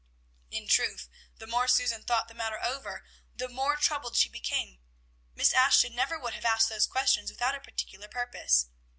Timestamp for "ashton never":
5.53-6.17